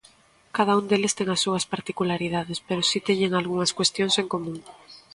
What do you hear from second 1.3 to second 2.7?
a súas particularidades,